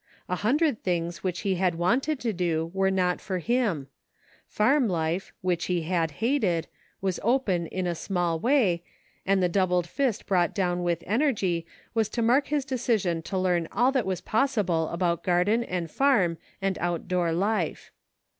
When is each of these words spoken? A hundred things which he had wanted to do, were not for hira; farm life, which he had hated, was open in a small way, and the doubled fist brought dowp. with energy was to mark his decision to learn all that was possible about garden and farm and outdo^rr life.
A 0.27 0.37
hundred 0.37 0.81
things 0.81 1.23
which 1.23 1.41
he 1.41 1.53
had 1.57 1.75
wanted 1.75 2.19
to 2.21 2.33
do, 2.33 2.71
were 2.73 2.89
not 2.89 3.21
for 3.21 3.37
hira; 3.37 3.85
farm 4.47 4.87
life, 4.87 5.31
which 5.41 5.65
he 5.65 5.83
had 5.83 6.09
hated, 6.25 6.65
was 7.01 7.19
open 7.21 7.67
in 7.67 7.85
a 7.85 7.93
small 7.93 8.39
way, 8.39 8.81
and 9.27 9.43
the 9.43 9.47
doubled 9.47 9.85
fist 9.85 10.25
brought 10.25 10.55
dowp. 10.55 10.79
with 10.81 11.03
energy 11.05 11.67
was 11.93 12.09
to 12.09 12.23
mark 12.23 12.47
his 12.47 12.65
decision 12.65 13.21
to 13.21 13.37
learn 13.37 13.69
all 13.71 13.91
that 13.91 14.07
was 14.07 14.21
possible 14.21 14.87
about 14.87 15.23
garden 15.23 15.63
and 15.63 15.91
farm 15.91 16.39
and 16.63 16.77
outdo^rr 16.79 17.37
life. 17.37 17.91